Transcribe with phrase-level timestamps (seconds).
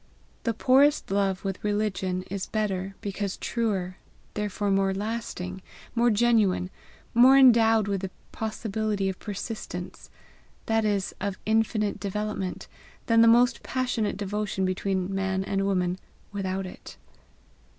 [0.45, 3.97] The poorest love with religion, is better, because truer,
[4.33, 5.61] therefore more lasting,
[5.93, 6.71] more genuine,
[7.13, 10.09] more endowed with the possibility of persistence
[10.65, 12.67] that is, of infinite development,
[13.05, 15.99] than the most passionate devotion between man and woman
[16.33, 16.97] without it.